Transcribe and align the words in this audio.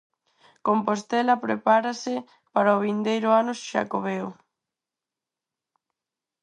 Compostela 0.67 1.41
prepárase 1.45 2.15
para 2.53 2.77
o 2.77 2.81
vindeiro 2.85 3.29
ano 3.41 3.53
Xacobeo. 3.69 4.29